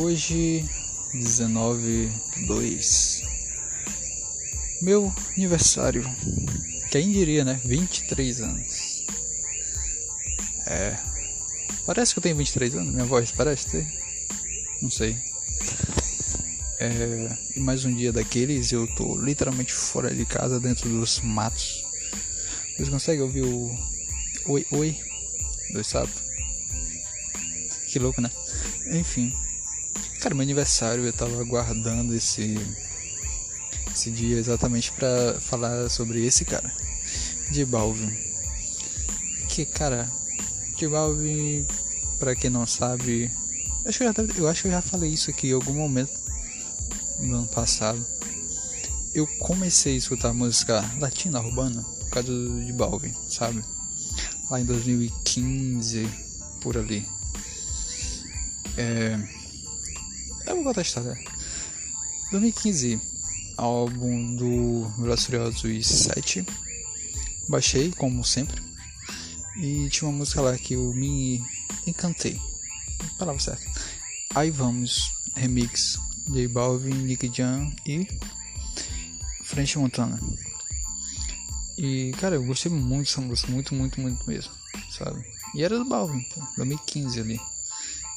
Hoje, 0.00 0.64
19 1.12 2.10
2 2.46 3.22
Meu 4.80 5.14
aniversário. 5.36 6.02
Quem 6.90 7.12
diria, 7.12 7.44
né? 7.44 7.60
23 7.62 8.40
anos. 8.40 9.04
É. 10.66 10.96
Parece 11.84 12.14
que 12.14 12.18
eu 12.18 12.22
tenho 12.22 12.36
23 12.36 12.76
anos, 12.76 12.94
minha 12.94 13.04
voz 13.04 13.30
parece 13.30 13.68
ter. 13.68 13.86
Não 14.80 14.90
sei. 14.90 15.18
É, 16.78 17.36
e 17.54 17.60
mais 17.60 17.84
um 17.84 17.94
dia 17.94 18.10
daqueles, 18.10 18.72
eu 18.72 18.86
tô 18.94 19.20
literalmente 19.20 19.70
fora 19.70 20.14
de 20.14 20.24
casa, 20.24 20.58
dentro 20.58 20.88
dos 20.88 21.20
matos. 21.20 21.84
Vocês 22.74 22.88
conseguem 22.88 23.20
ouvir 23.20 23.42
o 23.42 23.70
oi, 24.46 24.66
oi 24.70 24.98
do 25.74 25.84
sapo? 25.84 26.14
Que 27.86 27.98
louco, 27.98 28.22
né? 28.22 28.30
Enfim. 28.86 29.30
Cara, 30.20 30.34
meu 30.34 30.42
aniversário, 30.42 31.04
eu 31.04 31.12
tava 31.14 31.40
aguardando 31.40 32.14
esse 32.14 32.58
esse 33.90 34.10
dia 34.10 34.36
exatamente 34.36 34.92
para 34.92 35.40
falar 35.40 35.88
sobre 35.88 36.24
esse 36.24 36.44
cara, 36.44 36.70
de 37.50 37.64
Balvin. 37.64 38.14
Que 39.48 39.64
cara, 39.64 40.10
de 40.76 40.86
Balvin, 40.86 41.66
para 42.18 42.36
quem 42.36 42.50
não 42.50 42.66
sabe, 42.66 43.30
acho 43.84 43.98
que 43.98 44.04
eu, 44.04 44.12
já, 44.12 44.22
eu 44.36 44.48
acho 44.48 44.62
que 44.62 44.68
eu 44.68 44.72
já 44.72 44.82
falei 44.82 45.10
isso 45.10 45.30
aqui 45.30 45.48
em 45.48 45.52
algum 45.52 45.74
momento 45.74 46.12
no 47.18 47.38
ano 47.38 47.48
passado. 47.48 48.04
Eu 49.12 49.26
comecei 49.38 49.94
a 49.94 49.98
escutar 49.98 50.32
música 50.32 50.84
latina 50.98 51.40
urbana 51.40 51.82
por 51.82 52.10
causa 52.10 52.28
de 52.28 52.72
Balvin, 52.72 53.14
sabe? 53.28 53.64
Lá 54.50 54.60
em 54.60 54.64
2015, 54.64 56.08
por 56.60 56.76
ali. 56.76 57.06
É... 58.76 59.39
Eu 60.50 60.56
vou 60.56 60.64
contar 60.64 60.80
a 60.80 60.82
história. 60.82 61.16
2015, 62.32 63.00
álbum 63.56 64.34
do 64.34 64.88
Velozes 64.98 65.26
Furiosos 65.26 65.86
7. 65.86 66.44
Baixei, 67.48 67.92
como 67.92 68.24
sempre. 68.24 68.60
E 69.62 69.88
tinha 69.90 70.08
uma 70.08 70.18
música 70.18 70.40
lá 70.40 70.58
que 70.58 70.74
eu 70.74 70.92
me 70.92 71.40
encantei. 71.86 72.36
Palavra 73.16 73.40
certa. 73.40 73.64
Aí 74.34 74.50
vamos, 74.50 75.12
remix 75.36 75.96
J 76.28 76.48
Balvin, 76.48 76.94
Nick 76.94 77.30
Jam 77.32 77.72
e 77.86 78.08
French 79.44 79.78
Montana. 79.78 80.18
E 81.78 82.10
cara, 82.18 82.34
eu 82.34 82.44
gostei 82.44 82.72
muito 82.72 83.06
dessa 83.06 83.20
música, 83.20 83.52
muito, 83.52 83.72
muito, 83.72 84.00
muito 84.00 84.28
mesmo, 84.28 84.52
sabe? 84.90 85.24
E 85.54 85.62
era 85.62 85.78
do 85.78 85.84
Balvin, 85.84 86.22
pô, 86.34 86.40
2015 86.56 87.20
ali. 87.20 87.40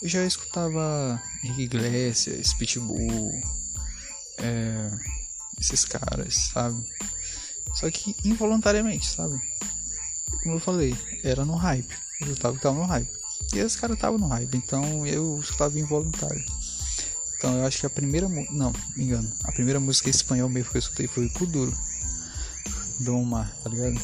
Eu 0.04 0.10
já 0.10 0.26
escutava 0.26 1.22
Rick 1.42 1.62
Iglesias, 1.62 2.54
Pitbull, 2.56 3.42
é, 4.38 4.92
esses 5.58 5.86
caras, 5.86 6.52
sabe? 6.52 6.84
Só 7.74 7.90
que 7.90 8.14
involuntariamente, 8.26 9.08
sabe? 9.08 9.42
Como 10.44 10.56
eu 10.56 10.60
falei, 10.60 10.94
era 11.24 11.46
no 11.46 11.56
hype. 11.56 11.88
Eu 12.20 12.36
tava, 12.36 12.60
tava 12.60 12.78
no 12.80 12.86
hype. 12.86 13.10
E 13.54 13.60
esses 13.60 13.80
caras 13.80 13.96
estavam 13.96 14.20
no 14.20 14.28
hype, 14.28 14.58
então 14.58 15.08
eu 15.08 15.40
escutava 15.40 15.80
involuntário. 15.80 16.44
Então 17.38 17.58
eu 17.60 17.66
acho 17.66 17.80
que 17.80 17.86
a 17.86 17.90
primeira 17.90 18.28
não, 18.28 18.74
me 18.98 19.06
engano, 19.06 19.32
a 19.46 19.54
primeira 19.54 19.80
música 19.80 20.10
em 20.10 20.12
espanhol 20.12 20.50
mesmo 20.50 20.70
que 20.70 20.78
eu 20.78 20.80
escutei 20.80 21.08
foi 21.08 21.30
Kuduro 21.30 21.74
do 23.00 23.16
Omar, 23.16 23.50
tá 23.64 23.70
ligado? 23.70 24.02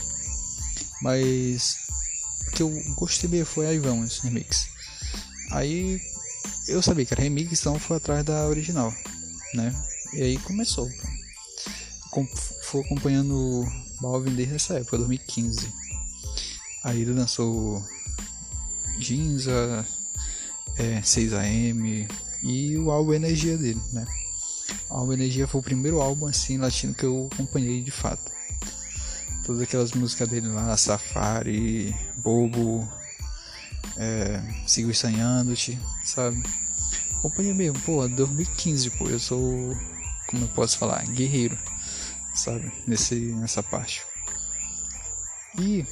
Mas 1.01 1.77
o 2.47 2.51
que 2.51 2.63
eu 2.63 2.69
gostei 2.95 3.29
mesmo 3.29 3.47
foi 3.47 3.67
Aí 3.67 3.79
Vamos 3.79 4.19
Remix. 4.19 4.78
Aí 5.51 6.01
eu 6.67 6.81
sabia 6.81 7.05
que 7.05 7.13
era 7.13 7.23
remix, 7.23 7.59
então 7.59 7.79
fui 7.79 7.97
atrás 7.97 8.23
da 8.23 8.47
original, 8.47 8.93
né? 9.53 9.75
E 10.13 10.21
aí 10.21 10.37
começou. 10.39 10.89
Com, 12.11 12.25
fui 12.63 12.81
acompanhando 12.81 13.35
o 13.35 13.67
Balvin 14.01 14.35
desde 14.35 14.55
essa 14.55 14.75
época, 14.75 14.97
2015. 14.97 15.71
Aí 16.83 17.01
ele 17.01 17.13
lançou 17.13 17.83
Ginza, 18.99 19.85
é, 20.77 21.01
6am, 21.01 22.09
e 22.43 22.77
o 22.77 22.91
álbum 22.91 23.13
Energia 23.13 23.57
dele, 23.57 23.81
né? 23.91 24.05
O 24.89 24.95
álbum 24.95 25.13
Energia 25.13 25.47
foi 25.47 25.59
o 25.59 25.63
primeiro 25.63 26.01
álbum 26.01 26.27
assim 26.27 26.57
latino 26.57 26.93
que 26.93 27.03
eu 27.03 27.29
acompanhei 27.33 27.81
de 27.81 27.91
fato. 27.91 28.31
Todas 29.45 29.61
aquelas 29.61 29.91
músicas 29.93 30.29
dele 30.29 30.47
lá, 30.47 30.75
Safari, 30.77 31.95
Bobo, 32.17 32.87
é, 33.99 34.41
Sigo 34.65 34.89
Estranhando-te, 34.89 35.77
sabe? 36.03 36.41
Acompanhei 37.17 37.53
mesmo, 37.53 37.79
pô, 37.81 38.07
2015, 38.07 38.91
pô, 38.91 39.09
eu 39.09 39.19
sou, 39.19 39.77
como 40.27 40.45
eu 40.45 40.47
posso 40.49 40.77
falar, 40.77 41.05
guerreiro, 41.07 41.57
sabe? 42.33 42.71
Nesse, 42.87 43.15
nessa 43.15 43.61
parte. 43.61 44.01
E, 45.59 45.85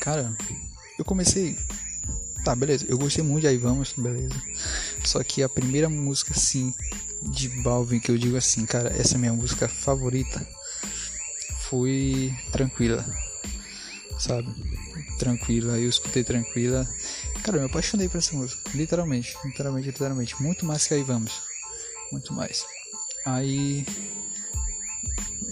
cara, 0.00 0.36
eu 0.98 1.04
comecei 1.04 1.56
Tá, 2.44 2.54
beleza. 2.54 2.86
Eu 2.88 2.96
gostei 2.96 3.22
muito 3.22 3.42
de 3.42 3.48
Aí 3.48 3.58
Vamos, 3.58 3.92
beleza. 3.96 4.34
Só 5.04 5.22
que 5.22 5.42
a 5.42 5.48
primeira 5.48 5.88
música, 5.88 6.32
assim, 6.32 6.72
de 7.22 7.48
Balvin 7.62 8.00
que 8.00 8.10
eu 8.10 8.16
digo 8.16 8.36
assim, 8.36 8.64
cara, 8.64 8.90
essa 8.96 9.16
é 9.16 9.18
minha 9.18 9.32
música 9.32 9.68
favorita 9.68 10.46
foi 11.68 12.34
Tranquila. 12.50 13.04
Sabe? 14.18 14.48
Tranquila. 15.20 15.78
Eu 15.78 15.90
escutei 15.90 16.24
Tranquila. 16.24 16.88
Cara, 17.44 17.58
eu 17.58 17.60
me 17.60 17.66
apaixonei 17.66 18.08
por 18.08 18.16
essa 18.16 18.34
música. 18.34 18.58
Literalmente, 18.74 19.36
literalmente, 19.44 19.86
literalmente. 19.88 20.42
Muito 20.42 20.64
mais 20.64 20.86
que 20.86 20.94
Aí 20.94 21.02
Vamos. 21.02 21.32
Muito 22.10 22.32
mais. 22.32 22.64
Aí. 23.26 23.86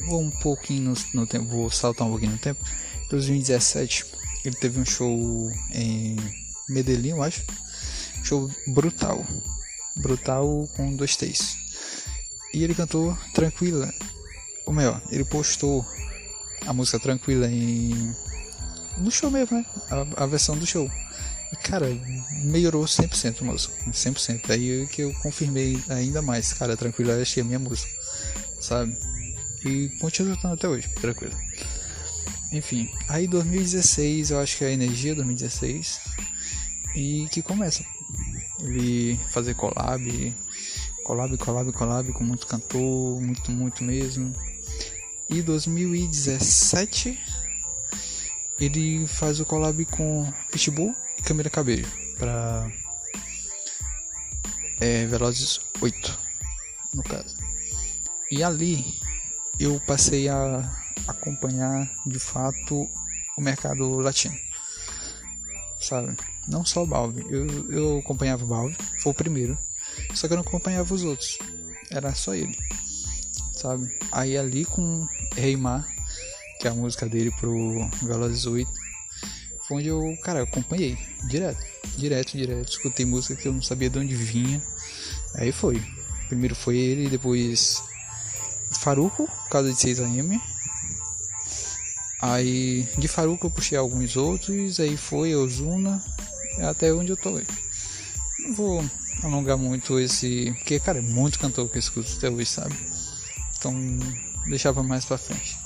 Vou 0.07 0.23
um 0.23 0.31
pouquinho 0.31 0.91
no, 0.91 1.21
no 1.21 1.27
tempo. 1.27 1.47
Vou 1.47 1.71
saltar 1.71 2.07
um 2.07 2.11
pouquinho 2.11 2.33
no 2.33 2.39
tempo. 2.39 2.65
2017, 3.11 4.07
ele 4.45 4.57
teve 4.57 4.81
um 4.81 4.85
show 4.85 5.53
em 5.71 6.17
Medellín, 6.69 7.11
eu 7.11 7.23
acho. 7.23 7.45
Show 8.25 8.51
brutal. 8.69 9.25
Brutal 9.97 10.69
com 10.77 10.97
dois 10.97 11.15
T's. 11.17 11.57
E 12.55 12.65
ele 12.65 12.75
cantou 12.75 13.17
Tranquila. 13.35 13.93
Ou 14.65 14.73
melhor, 14.73 15.03
ele 15.11 15.25
postou 15.25 15.87
a 16.67 16.73
música 16.73 16.99
Tranquila 16.99 17.47
em. 17.51 18.15
No 19.01 19.11
show 19.11 19.31
mesmo, 19.31 19.57
né? 19.57 19.67
A, 19.91 20.25
a 20.25 20.27
versão 20.27 20.57
do 20.57 20.67
show. 20.67 20.91
E 21.53 21.57
cara, 21.57 21.87
melhorou 22.43 22.85
100% 22.85 23.41
a 23.41 23.45
música. 23.45 23.75
100%. 23.91 24.51
Aí 24.51 24.87
que 24.89 25.03
eu 25.03 25.13
confirmei 25.23 25.83
ainda 25.89 26.21
mais. 26.21 26.53
Cara, 26.53 26.77
Tranquila 26.77 27.13
eu 27.13 27.23
achei 27.23 27.43
a 27.43 27.47
minha 27.47 27.59
música. 27.59 27.91
Sabe? 28.61 28.97
E 29.65 29.89
continua 30.01 30.35
cantando 30.37 30.55
até 30.55 30.69
hoje, 30.69 30.89
tranquilo. 31.01 31.35
Enfim, 32.53 32.91
aí 33.09 33.27
2016, 33.27 34.31
eu 34.31 34.41
acho 34.41 34.57
que 34.57 34.65
é 34.65 34.69
a 34.69 34.73
Energia 34.73 35.15
2016 35.15 36.01
e 36.95 37.29
que 37.31 37.43
começa. 37.43 37.85
Ele 38.61 39.19
fazer 39.31 39.55
collab, 39.55 40.35
collab, 41.05 41.37
collab, 41.37 41.73
collab 41.73 42.13
com 42.13 42.25
muito 42.25 42.47
cantor, 42.47 43.21
muito, 43.21 43.51
muito 43.53 43.85
mesmo. 43.85 44.33
E 45.29 45.43
2017 45.43 47.19
ele 48.61 49.07
faz 49.07 49.41
o 49.41 49.45
collab 49.45 49.85
com 49.87 50.33
Pitbull 50.51 50.95
e 51.19 51.23
Camila 51.23 51.51
Cabello 51.51 51.87
para 52.19 52.71
é, 54.81 55.07
Velozes 55.07 55.61
8 55.81 56.19
no 56.95 57.03
caso. 57.03 57.37
E 58.31 58.43
ali 58.43 58.85
eu 59.59 59.81
passei 59.87 60.29
a 60.29 60.71
acompanhar 61.07 61.91
de 62.07 62.19
fato 62.19 62.89
o 63.37 63.41
mercado 63.41 64.01
latino, 64.01 64.37
sabe? 65.81 66.17
Não 66.47 66.65
só 66.65 66.83
o 66.83 66.87
Balve. 66.87 67.25
Eu, 67.31 67.71
eu 67.71 67.99
acompanhava 67.99 68.45
o 68.45 68.49
Balve, 68.49 68.77
foi 69.01 69.13
o 69.13 69.15
primeiro. 69.15 69.57
Só 70.15 70.27
que 70.27 70.33
eu 70.33 70.37
não 70.37 70.45
acompanhava 70.45 70.95
os 70.95 71.05
outros. 71.05 71.39
Era 71.91 72.15
só 72.15 72.35
ele. 72.35 72.59
Sabe? 73.53 73.91
Aí 74.13 74.37
ali 74.37 74.65
com 74.65 75.07
Reimar, 75.35 75.87
que 76.59 76.67
é 76.67 76.71
a 76.71 76.75
música 76.75 77.09
dele 77.09 77.31
pro 77.39 77.89
Velozes 78.03 78.47
8, 78.47 78.71
foi 79.67 79.77
onde 79.79 79.89
eu, 79.89 80.17
cara, 80.23 80.43
acompanhei. 80.43 80.97
Direto. 81.29 81.63
Direto, 81.97 82.37
direto. 82.37 82.69
Escutei 82.71 83.05
música 83.05 83.37
que 83.37 83.47
eu 83.47 83.53
não 83.53 83.61
sabia 83.61 83.91
de 83.91 83.99
onde 83.99 84.15
vinha. 84.15 84.63
Aí 85.35 85.53
foi. 85.53 85.83
Primeiro 86.27 86.55
foi 86.55 86.77
ele, 86.77 87.09
depois 87.09 87.83
Faruco, 88.81 89.27
por 89.27 89.49
causa 89.51 89.73
de 89.73 89.77
6am. 89.77 90.41
Aí 92.21 92.89
de 92.99 93.07
Faruco 93.07 93.47
eu 93.47 93.51
puxei 93.51 93.79
alguns 93.79 94.17
outros, 94.17 94.81
aí 94.81 94.97
foi 94.97 95.35
Ozuna, 95.37 96.03
é 96.59 96.65
até 96.65 96.93
onde 96.93 97.13
eu 97.13 97.17
tô. 97.17 97.31
Não 97.31 98.55
vou 98.55 98.85
alongar 99.23 99.57
muito 99.57 100.01
esse. 100.01 100.53
Porque, 100.59 100.81
cara, 100.81 100.99
é 100.99 101.03
muito 101.03 101.39
cantor 101.39 101.69
que 101.69 101.77
eu 101.77 101.81
escuto 101.81 102.11
até 102.17 102.31
hoje, 102.31 102.47
sabe? 102.47 102.75
Então, 103.59 103.75
deixava 104.49 104.83
mais 104.83 105.05
pra 105.05 105.19
frente. 105.19 105.57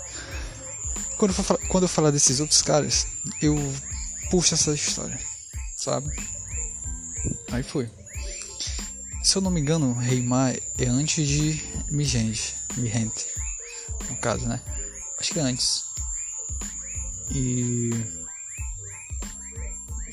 Quando 1.22 1.30
eu, 1.30 1.44
falar, 1.44 1.60
quando 1.68 1.84
eu 1.84 1.88
falar 1.88 2.10
desses 2.10 2.40
outros 2.40 2.62
caras, 2.62 3.06
eu 3.40 3.54
puxo 4.28 4.54
essa 4.54 4.74
história, 4.74 5.20
sabe? 5.76 6.10
Aí 7.52 7.62
foi. 7.62 7.88
se 9.22 9.36
eu 9.36 9.40
não 9.40 9.48
me 9.48 9.60
engano, 9.60 9.92
Reimar 9.92 10.56
é 10.76 10.86
antes 10.86 11.24
de 11.28 11.62
Mi 11.92 12.04
Gente, 12.04 12.56
Mi 12.76 12.88
Gente, 12.88 13.28
no 14.10 14.16
caso, 14.16 14.48
né? 14.48 14.60
Acho 15.16 15.32
que 15.32 15.38
é 15.38 15.42
antes. 15.42 15.84
E 17.30 17.90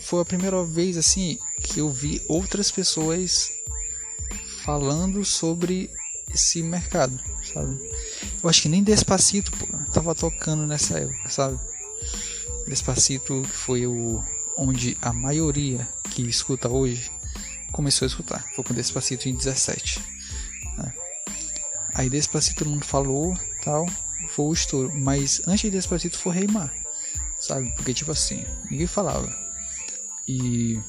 foi 0.01 0.21
a 0.21 0.25
primeira 0.25 0.63
vez 0.63 0.95
assim 0.95 1.39
que 1.63 1.79
eu 1.79 1.91
vi 1.91 2.23
outras 2.29 2.69
pessoas 2.69 3.49
falando 4.63 5.25
sobre 5.25 5.89
esse 6.31 6.61
mercado, 6.61 7.19
sabe? 7.51 7.79
Eu 8.43 8.47
acho 8.47 8.61
que 8.61 8.69
nem 8.69 8.83
Despacito 8.83 9.51
pô, 9.53 9.65
tava 9.89 10.15
tocando 10.15 10.65
nessa 10.65 10.99
época, 10.99 11.29
sabe? 11.29 11.59
Despacito 12.67 13.43
foi 13.43 13.87
o 13.87 14.23
onde 14.57 14.97
a 15.01 15.13
maioria 15.13 15.87
que 16.11 16.21
escuta 16.21 16.67
hoje 16.67 17.09
começou 17.71 18.05
a 18.05 18.09
escutar. 18.09 18.45
Foi 18.55 18.63
com 18.63 18.73
Despacito 18.73 19.29
em 19.29 19.35
17. 19.35 19.99
Né? 20.77 20.93
Aí 21.93 22.09
Despacito 22.09 22.59
todo 22.59 22.69
mundo 22.69 22.85
falou, 22.85 23.37
tal, 23.63 23.85
foi 24.29 24.45
o 24.45 24.53
estouro. 24.53 24.91
Mas 24.93 25.41
antes 25.47 25.61
de 25.61 25.71
Despacito 25.71 26.17
foi 26.17 26.35
Reimar, 26.35 26.73
sabe? 27.39 27.71
Porque 27.75 27.93
tipo 27.93 28.11
assim, 28.11 28.45
ninguém 28.69 28.87
falava. 28.87 29.33
E 30.27 30.79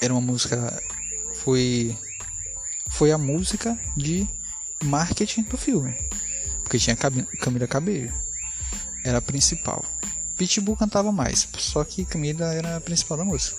era 0.00 0.12
uma 0.12 0.22
música 0.22 0.82
foi 1.44 1.96
foi 2.90 3.12
a 3.12 3.18
música 3.18 3.78
de 3.96 4.26
marketing 4.82 5.42
do 5.42 5.56
filme. 5.58 5.94
Porque 6.68 6.78
tinha 6.78 6.94
Camila 6.94 7.66
Cabello. 7.66 8.12
Era 9.02 9.18
a 9.18 9.22
principal. 9.22 9.82
Pitbull 10.36 10.76
cantava 10.76 11.10
mais, 11.10 11.48
só 11.56 11.82
que 11.82 12.04
Camila 12.04 12.52
era 12.52 12.76
a 12.76 12.80
principal 12.80 13.16
da 13.16 13.24
música. 13.24 13.56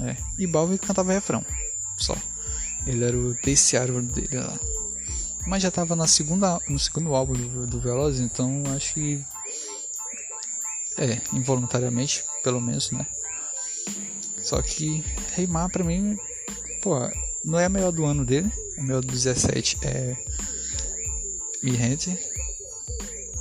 É. 0.00 0.16
E 0.36 0.44
Balvin 0.44 0.76
cantava 0.76 1.12
refrão, 1.12 1.46
só. 1.96 2.16
Ele 2.84 3.04
era 3.04 3.16
o 3.16 3.32
terciário 3.36 4.02
dele 4.02 4.40
lá. 4.40 4.58
Mas 5.46 5.62
já 5.62 5.68
estava 5.68 5.94
na 5.94 6.08
segunda, 6.08 6.60
no 6.68 6.80
segundo 6.80 7.14
álbum 7.14 7.34
do, 7.34 7.66
do 7.68 7.80
Veloz, 7.80 8.18
então 8.18 8.64
acho 8.76 8.94
que. 8.94 9.24
É, 10.98 11.20
involuntariamente, 11.32 12.24
pelo 12.42 12.60
menos, 12.60 12.90
né? 12.90 13.06
Só 14.42 14.60
que 14.62 15.04
Reimar 15.34 15.70
pra 15.70 15.84
mim, 15.84 16.18
pô, 16.82 16.98
não 17.44 17.56
é 17.56 17.66
a 17.66 17.68
melhor 17.68 17.92
do 17.92 18.04
ano 18.04 18.24
dele. 18.24 18.50
A 18.76 18.82
melhor 18.82 19.00
do 19.00 19.12
17 19.12 19.78
é 19.82 20.16
Mirrente. 21.66 22.16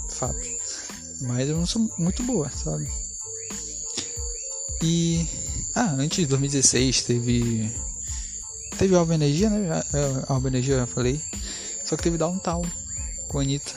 Fato. 0.10 0.40
Mas 1.22 1.48
eu 1.48 1.58
não 1.58 1.66
sou 1.68 1.88
muito 1.96 2.24
boa, 2.24 2.50
sabe? 2.50 2.90
E. 4.82 5.28
Ah, 5.76 5.94
antes 6.00 6.18
de 6.18 6.26
2016 6.26 7.04
teve. 7.04 7.72
Teve 8.80 8.96
Alba 8.96 9.14
Energia, 9.14 9.50
né? 9.50 9.84
Alba 10.28 10.48
Energia 10.48 10.74
eu 10.74 10.80
já 10.80 10.88
falei. 10.88 11.22
Só 11.86 11.96
que 11.96 12.02
teve 12.02 12.18
Downtown 12.18 12.64
com 13.28 13.38
a 13.38 13.44
Anitta. 13.44 13.74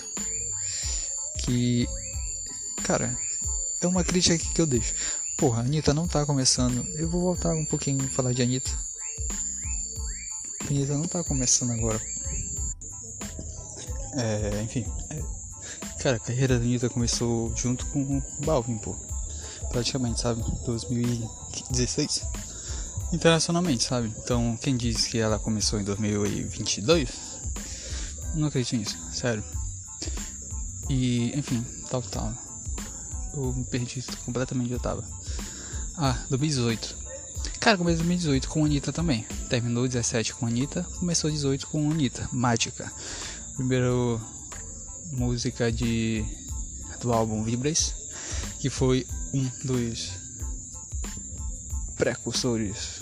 Que. 1.45 1.87
Cara, 2.83 3.15
é 3.83 3.87
uma 3.87 4.03
crítica 4.03 4.39
que 4.39 4.61
eu 4.63 4.67
deixo. 4.67 4.95
Porra, 5.37 5.61
a 5.61 5.65
Anitta 5.67 5.93
não 5.93 6.09
tá 6.09 6.25
começando. 6.25 6.89
Eu 6.95 7.07
vou 7.11 7.21
voltar 7.21 7.55
um 7.55 7.67
pouquinho 7.67 8.03
a 8.03 8.09
falar 8.09 8.33
de 8.33 8.41
Anitta. 8.41 8.71
A 10.63 10.71
Anitta 10.71 10.95
não 10.95 11.07
tá 11.07 11.23
começando 11.23 11.73
agora. 11.73 12.01
É, 14.15 14.63
enfim. 14.63 14.87
É, 15.11 15.23
cara, 16.01 16.17
a 16.17 16.21
carreira 16.21 16.59
da 16.59 16.65
Anitta 16.65 16.89
começou 16.89 17.55
junto 17.57 17.87
com 17.87 18.19
o 18.19 18.23
Balvin, 18.45 18.79
pô. 18.79 18.97
Praticamente, 19.71 20.21
sabe? 20.21 20.43
2016. 20.65 22.23
Internacionalmente, 23.13 23.85
sabe? 23.85 24.13
Então, 24.23 24.59
quem 24.61 24.77
diz 24.77 25.07
que 25.07 25.19
ela 25.19 25.39
começou 25.39 25.81
em 25.81 25.85
2022? 25.85 27.09
Não 28.35 28.49
acredito 28.49 28.77
nisso, 28.77 28.99
sério. 29.13 29.43
E, 30.89 31.37
enfim, 31.37 31.65
tal, 31.91 32.03
tal. 32.03 32.33
Eu 33.35 33.53
me 33.53 33.65
perdi 33.65 34.03
completamente 34.25 34.67
onde 34.67 34.75
eu 34.75 34.81
tava. 34.81 35.05
Ah, 35.97 36.19
2018. 36.31 36.97
Cara, 37.61 37.77
começou 37.77 38.05
2018 38.05 38.49
com 38.49 38.63
a 38.63 38.67
Anitta 38.67 38.93
também. 38.93 39.27
Terminou 39.49 39.87
17 39.87 40.35
com 40.35 40.47
a 40.47 40.49
Anitta, 40.49 40.87
começou 40.99 41.31
18 41.31 41.67
com 41.67 41.89
a 41.89 41.93
Anitta. 41.93 42.29
Mágica. 42.33 42.91
Primeiro 43.59 44.21
música 45.11 45.73
de 45.73 46.25
do 47.01 47.13
álbum 47.13 47.43
Vibras, 47.43 47.93
que 48.61 48.71
foi 48.71 49.05
um 49.35 49.51
dos 49.65 50.13
precursores 51.97 53.01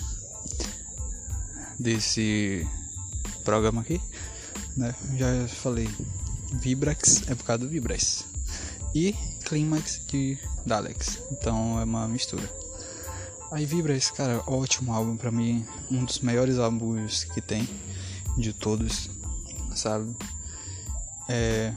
desse 1.77 2.67
programa 3.45 3.81
aqui, 3.81 4.01
né? 4.75 4.95
Já 5.15 5.47
falei, 5.47 5.87
Vibrax 6.53 7.29
é 7.29 7.35
por 7.35 7.43
causa 7.43 7.63
do 7.63 7.69
Vibras 7.69 8.25
e 8.95 9.13
Climax 9.45 10.01
de 10.07 10.39
Dalex, 10.65 11.19
então 11.31 11.79
é 11.79 11.83
uma 11.83 12.07
mistura. 12.07 12.51
Aí 13.51 13.63
Vibra 13.63 13.95
esse 13.95 14.11
cara, 14.11 14.41
ótimo 14.47 14.91
álbum 14.91 15.17
para 15.17 15.31
mim, 15.31 15.63
um 15.91 16.03
dos 16.03 16.17
melhores 16.17 16.57
álbuns 16.57 17.25
que 17.25 17.41
tem 17.41 17.69
de 18.35 18.53
todos, 18.53 19.07
sabe? 19.75 20.15
É 21.29 21.73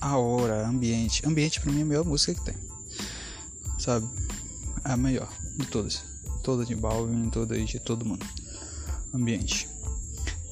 a 0.00 0.18
hora, 0.18 0.66
ambiente, 0.66 1.26
ambiente 1.26 1.60
para 1.60 1.72
mim 1.72 1.78
é 1.78 1.82
a 1.82 1.86
melhor 1.86 2.04
música 2.04 2.34
que 2.34 2.44
tem, 2.44 2.54
sabe? 3.78 4.06
É 4.84 4.92
a 4.92 4.96
melhor 4.98 5.32
de 5.56 5.66
todas, 5.66 6.02
toda 6.42 6.64
de 6.64 6.74
Balvin, 6.74 7.30
toda 7.30 7.58
de 7.58 7.78
todo 7.78 8.04
mundo, 8.04 8.26
ambiente. 9.14 9.66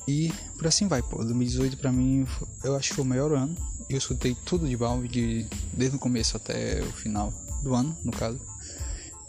E 0.09 0.33
por 0.57 0.67
assim 0.67 0.89
vai, 0.89 1.03
pô. 1.03 1.19
2018 1.19 1.77
pra 1.77 1.93
mim 1.93 2.27
eu 2.65 2.75
acho 2.77 2.89
que 2.89 2.95
foi 2.95 3.05
o 3.05 3.09
melhor 3.09 3.33
ano. 3.33 3.55
Eu 3.89 3.99
escutei 3.99 4.35
tudo 4.47 4.67
de 4.67 4.77
Balvin 4.77 5.09
de, 5.09 5.47
desde 5.75 5.97
o 5.97 6.01
começo 6.01 6.37
até 6.37 6.81
o 6.83 6.93
final 6.93 7.33
do 7.63 7.75
ano, 7.75 7.97
no 8.03 8.11
caso. 8.11 8.41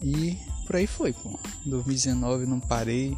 E 0.02 0.38
por 0.66 0.78
aí 0.78 0.88
foi, 0.88 1.12
pô. 1.12 1.38
2019 1.66 2.46
não 2.46 2.60
parei. 2.60 3.18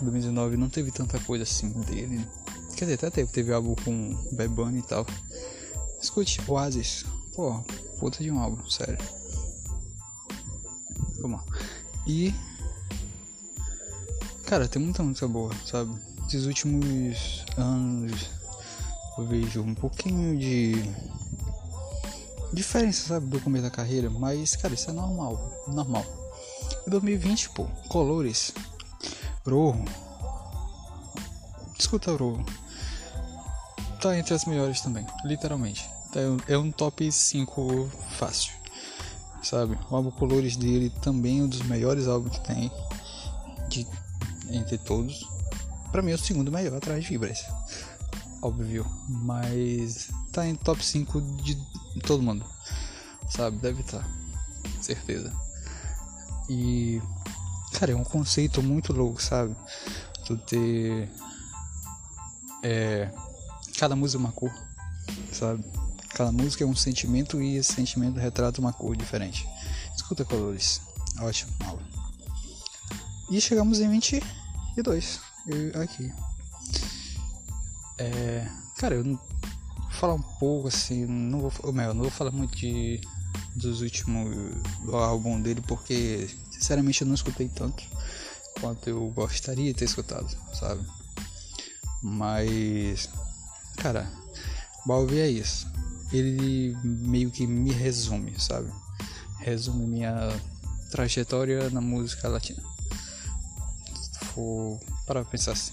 2019 0.00 0.56
não 0.56 0.68
teve 0.68 0.90
tanta 0.90 1.18
coisa 1.20 1.44
assim 1.44 1.70
dele. 1.70 2.24
Quer 2.74 2.84
dizer, 2.86 2.94
até 2.94 3.10
teve, 3.10 3.32
teve 3.32 3.52
álbum 3.52 3.74
com 3.76 4.14
Bad 4.32 4.48
Bunny 4.48 4.78
e 4.80 4.82
tal. 4.82 5.06
Escute, 6.00 6.40
Oasis. 6.48 7.04
Pô, 7.34 7.64
puta 7.98 8.22
de 8.22 8.30
um 8.30 8.38
álbum, 8.38 8.68
sério. 8.68 8.98
Vamos 11.20 11.40
lá. 11.40 11.44
E. 12.06 12.34
Cara, 14.46 14.68
tem 14.68 14.82
muita 14.82 15.02
música 15.02 15.26
boa, 15.26 15.52
sabe? 15.64 15.94
Esses 16.26 16.46
últimos 16.46 17.44
anos 17.56 18.30
eu 19.16 19.26
vejo 19.26 19.62
um 19.62 19.74
pouquinho 19.74 20.36
de 20.38 20.74
diferença, 22.52 23.08
sabe, 23.08 23.26
do 23.26 23.40
começo 23.40 23.64
da 23.64 23.70
carreira, 23.70 24.10
mas, 24.10 24.56
cara, 24.56 24.74
isso 24.74 24.90
é 24.90 24.92
normal, 24.92 25.64
normal. 25.68 26.04
Em 26.86 26.90
2020, 26.90 27.50
pô, 27.50 27.66
Colores, 27.88 28.52
Bro, 29.44 29.84
escuta 31.84 32.12
Bro, 32.14 32.42
tá 34.00 34.18
entre 34.18 34.32
as 34.34 34.46
melhores 34.46 34.80
também, 34.80 35.06
literalmente. 35.24 35.88
É 36.48 36.56
um 36.56 36.70
top 36.70 37.10
5 37.10 37.90
fácil, 38.18 38.52
sabe? 39.42 39.78
O 39.90 39.96
álbum 39.96 40.10
Colores 40.10 40.56
dele 40.56 40.90
também 41.02 41.40
é 41.40 41.42
um 41.42 41.48
dos 41.48 41.62
melhores 41.62 42.08
álbuns 42.08 42.38
que 42.38 42.46
tem, 42.46 42.72
de, 43.68 43.86
entre 44.50 44.78
todos. 44.78 45.28
Pra 45.92 46.00
mim 46.00 46.12
é 46.12 46.14
o 46.14 46.18
segundo 46.18 46.50
melhor 46.50 46.76
atrás 46.76 47.02
de 47.02 47.10
Vibras, 47.10 47.44
óbvio, 48.40 48.86
mas 49.08 50.08
tá 50.32 50.46
em 50.46 50.54
top 50.54 50.84
5 50.84 51.20
de 51.42 51.54
todo 52.06 52.22
mundo, 52.22 52.46
sabe? 53.28 53.58
Deve 53.58 53.82
estar, 53.82 53.98
tá, 53.98 54.08
certeza. 54.80 55.32
E, 56.48 57.00
cara, 57.74 57.92
é 57.92 57.96
um 57.96 58.04
conceito 58.04 58.62
muito 58.62 58.92
louco, 58.92 59.22
sabe? 59.22 59.54
Tu 60.26 60.36
ter. 60.38 61.10
É, 62.64 63.10
cada 63.78 63.94
música 63.94 64.22
é 64.22 64.24
uma 64.24 64.32
cor, 64.32 64.50
sabe? 65.30 65.62
Cada 66.14 66.32
música 66.32 66.64
é 66.64 66.66
um 66.66 66.74
sentimento 66.74 67.42
e 67.42 67.56
esse 67.56 67.74
sentimento 67.74 68.18
retrata 68.18 68.58
uma 68.58 68.72
cor 68.72 68.96
diferente. 68.96 69.46
Escuta 69.94 70.24
colores, 70.24 70.80
ótimo, 71.20 71.52
aula. 71.66 71.82
E 73.30 73.38
chegamos 73.38 73.80
em 73.80 73.90
22, 73.90 75.20
eu, 75.46 75.82
aqui. 75.82 76.10
É, 77.98 78.48
cara, 78.78 78.94
eu 78.94 79.04
vou 79.04 79.20
falar 79.90 80.14
um 80.14 80.22
pouco 80.22 80.68
assim, 80.68 81.04
não 81.04 81.40
vou, 81.40 81.52
não 81.72 82.02
vou 82.02 82.10
falar 82.10 82.30
muito 82.30 82.56
de 82.56 82.98
dos 83.54 83.82
últimos 83.82 84.34
do 84.84 84.96
álbum 84.96 85.40
dele 85.40 85.62
porque 85.66 86.28
sinceramente 86.50 87.02
eu 87.02 87.06
não 87.06 87.14
escutei 87.14 87.48
tanto 87.48 87.84
quanto 88.60 88.88
eu 88.88 89.10
gostaria 89.10 89.72
de 89.72 89.78
ter 89.78 89.84
escutado, 89.84 90.28
sabe? 90.54 90.84
Mas 92.04 93.08
cara, 93.78 94.06
Balvi 94.84 95.20
é 95.20 95.28
isso. 95.28 95.66
Ele 96.12 96.76
meio 96.84 97.30
que 97.30 97.46
me 97.46 97.72
resume, 97.72 98.38
sabe? 98.38 98.70
Resume 99.38 99.86
minha 99.86 100.28
trajetória 100.90 101.70
na 101.70 101.80
música 101.80 102.28
latina. 102.28 102.62
Para 105.06 105.24
pensar 105.24 105.52
assim. 105.52 105.72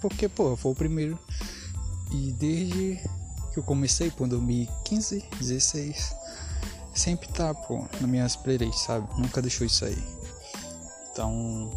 Porque, 0.00 0.28
pô, 0.28 0.54
foi 0.56 0.72
o 0.72 0.74
primeiro. 0.74 1.18
E 2.10 2.32
desde 2.32 3.00
que 3.52 3.58
eu 3.58 3.62
comecei, 3.62 4.10
pô, 4.10 4.26
2015, 4.26 5.24
16, 5.38 6.14
sempre 6.94 7.28
tá, 7.28 7.54
pô, 7.54 7.86
nas 8.00 8.10
minhas 8.10 8.36
playlists, 8.36 8.84
sabe? 8.84 9.08
Nunca 9.18 9.40
deixou 9.40 9.66
isso 9.66 9.84
aí. 9.84 9.96
Então, 11.10 11.70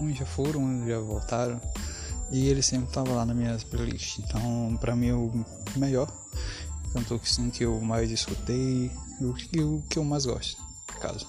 uns 0.00 0.16
já 0.16 0.26
foram, 0.26 0.62
uns 0.62 0.86
já 0.86 1.00
voltaram. 1.00 1.60
E 2.32 2.48
ele 2.48 2.62
sempre 2.62 2.90
tava 2.90 3.12
lá 3.12 3.26
nas 3.26 3.36
minhas 3.36 3.62
playlists. 3.62 4.24
Então, 4.24 4.76
pra 4.80 4.96
mim, 4.96 5.12
o 5.12 5.44
melhor 5.76 6.10
cantor 6.94 7.20
que, 7.20 7.30
sim, 7.30 7.50
que 7.50 7.64
eu 7.64 7.78
mais 7.80 8.10
escutei 8.10 8.90
e 9.20 9.24
o, 9.24 9.76
o 9.76 9.82
que 9.82 9.98
eu 9.98 10.04
mais 10.04 10.24
gosto, 10.24 10.60
no 10.94 11.00
caso. 11.00 11.26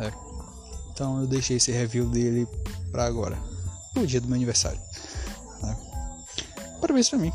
É. 0.00 0.12
Então, 0.90 1.20
eu 1.20 1.26
deixei 1.28 1.58
esse 1.58 1.70
review 1.70 2.08
dele 2.10 2.48
pra 2.90 3.04
agora, 3.04 3.38
pro 3.94 4.06
dia 4.06 4.20
do 4.20 4.26
meu 4.26 4.34
aniversário. 4.34 4.80
Né? 5.62 5.76
Parabéns 6.80 7.08
pra 7.08 7.18
mim. 7.18 7.32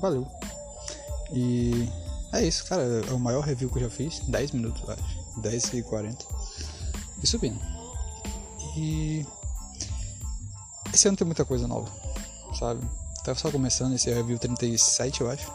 Valeu. 0.00 0.26
E 1.32 1.88
é 2.32 2.46
isso, 2.46 2.64
cara. 2.66 2.82
É 3.08 3.12
o 3.12 3.18
maior 3.18 3.42
review 3.42 3.68
que 3.68 3.78
eu 3.78 3.82
já 3.82 3.90
fiz. 3.90 4.20
10 4.28 4.52
minutos, 4.52 4.88
acho. 4.88 5.40
10 5.40 5.74
e 5.74 5.82
40. 5.82 6.24
E 7.22 7.26
subindo. 7.26 7.60
E 8.76 9.26
esse 10.92 11.08
ano 11.08 11.16
tem 11.16 11.26
muita 11.26 11.44
coisa 11.44 11.66
nova, 11.66 11.90
sabe? 12.58 12.80
Tava 13.24 13.38
só 13.38 13.50
começando 13.50 13.94
esse 13.94 14.12
review 14.12 14.38
37, 14.38 15.20
eu 15.20 15.30
acho. 15.30 15.50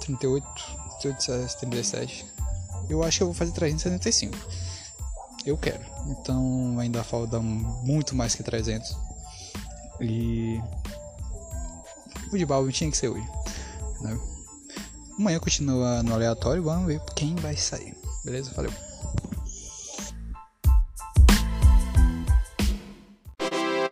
38, 0.00 0.46
38 1.00 1.56
37. 1.58 2.26
Eu 2.88 3.02
acho 3.02 3.18
que 3.18 3.22
eu 3.22 3.28
vou 3.28 3.34
fazer 3.34 3.52
375. 3.52 4.36
Eu 5.44 5.56
quero. 5.56 5.84
Então 6.08 6.78
ainda 6.78 7.02
falta 7.04 7.40
muito 7.40 8.14
mais 8.14 8.34
que 8.34 8.42
300. 8.42 8.96
E 10.00 10.60
o 12.32 12.36
de 12.36 12.44
Balvin 12.44 12.72
tinha 12.72 12.90
que 12.90 12.96
ser 12.96 13.08
hoje. 13.08 13.26
Né? 14.00 14.18
Amanhã 15.18 15.38
continua 15.38 16.02
no 16.02 16.12
aleatório. 16.12 16.62
Vamos 16.62 16.86
ver 16.86 17.00
quem 17.14 17.34
vai 17.36 17.56
sair. 17.56 17.96
Beleza? 18.24 18.52
Valeu. 18.54 18.72